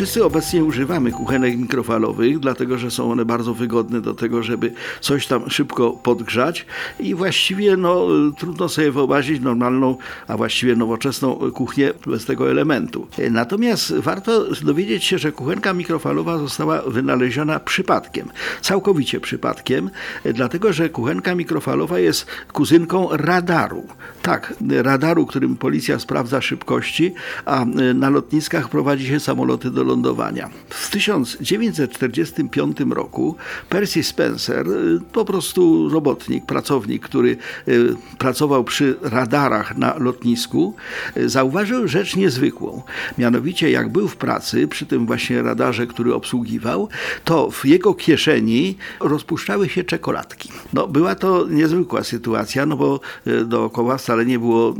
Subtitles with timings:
[0.00, 5.26] Wszyscy obecnie używamy kuchenek mikrofalowych, dlatego że są one bardzo wygodne do tego, żeby coś
[5.26, 6.66] tam szybko podgrzać
[7.00, 8.06] i właściwie no,
[8.38, 9.96] trudno sobie wyobrazić normalną,
[10.28, 13.06] a właściwie nowoczesną kuchnię bez tego elementu.
[13.30, 18.28] Natomiast warto dowiedzieć się, że kuchenka mikrofalowa została wynaleziona przypadkiem,
[18.60, 19.90] całkowicie przypadkiem,
[20.24, 23.86] dlatego że kuchenka mikrofalowa jest kuzynką radaru.
[24.22, 30.50] Tak, radaru, którym policja sprawdza szybkości, a na lotniskach prowadzi się samoloty do lądowania.
[30.68, 33.36] W 1945 roku
[33.68, 37.36] Percy Spencer, y, po prostu robotnik, pracownik, który
[37.68, 40.74] y, pracował przy radarach na lotnisku,
[41.16, 42.82] y, zauważył rzecz niezwykłą.
[43.18, 46.88] Mianowicie, jak był w pracy przy tym właśnie radarze, który obsługiwał,
[47.24, 50.48] to w jego kieszeni rozpuszczały się czekoladki.
[50.72, 53.00] No, była to niezwykła sytuacja, no bo
[53.46, 54.74] dookoła wcale nie było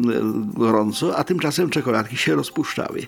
[0.55, 3.07] gorąco, a tymczasem czekoladki się rozpuszczały.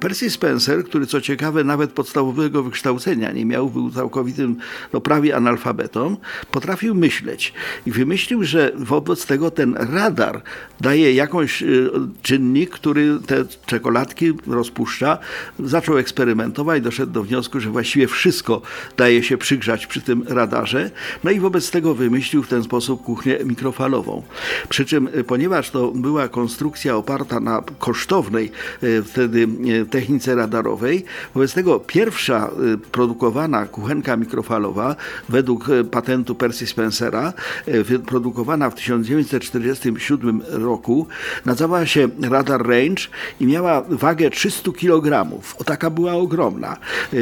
[0.00, 4.56] Percy Spencer, który co ciekawe nawet podstawowego wykształcenia nie miał, był całkowitym,
[4.92, 6.16] no prawie analfabetą,
[6.50, 7.52] potrafił myśleć
[7.86, 10.42] i wymyślił, że wobec tego ten radar
[10.80, 11.90] daje jakąś y,
[12.22, 15.18] czynnik, który te czekoladki rozpuszcza.
[15.58, 18.62] Zaczął eksperymentować, doszedł do wniosku, że właściwie wszystko
[18.96, 20.90] daje się przygrzać przy tym radarze.
[21.24, 24.22] No i wobec tego wymyślił w ten sposób kuchnię mikrofalową.
[24.68, 28.50] Przy czym, y, ponieważ to była konstrukcja oparta na kosztownej
[28.82, 29.48] y, wtedy
[29.90, 34.96] technice radarowej, Wobec tego pierwsza y, produkowana kuchenka mikrofalowa
[35.28, 37.32] według y, patentu Percy Spencera,
[37.68, 41.06] y, wyprodukowana w 1947 roku,
[41.44, 43.02] nazywała się Radar Range
[43.40, 45.28] i miała wagę 300 kg.
[45.58, 46.76] O taka była ogromna,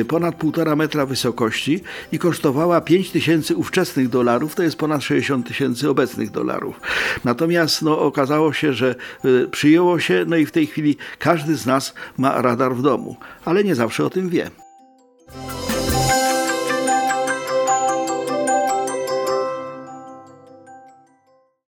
[0.09, 1.81] ponad 1,5 metra wysokości
[2.13, 6.81] i kosztowała 5 tysięcy ówczesnych dolarów, to jest ponad 60 tysięcy obecnych dolarów.
[7.25, 8.95] Natomiast no, okazało się, że
[9.51, 13.65] przyjęło się, no i w tej chwili każdy z nas ma radar w domu, ale
[13.65, 14.51] nie zawsze o tym wie.